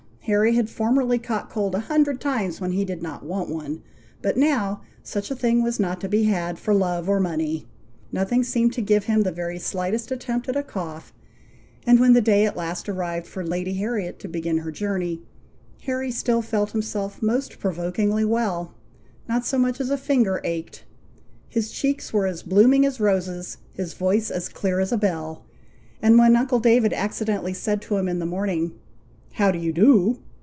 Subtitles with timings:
[0.25, 3.81] Harry had formerly caught cold a hundred times when he did not want one;
[4.21, 7.67] but now, such a thing was not to be had for love or money.
[8.11, 11.11] Nothing seemed to give him the very slightest attempt at a cough;
[11.87, 15.23] and when the day at last arrived for Lady Harriet to begin her journey,
[15.85, 18.75] Harry still felt himself most provokingly well.
[19.27, 20.85] Not so much as a finger ached,
[21.49, 25.45] his cheeks were as blooming as roses, his voice as clear as a bell,
[25.99, 28.73] and when uncle David accidentally said to him in the morning,
[29.35, 30.19] "How do you do?"